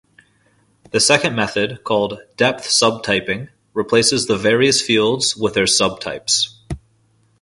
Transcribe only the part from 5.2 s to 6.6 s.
with their subtypes.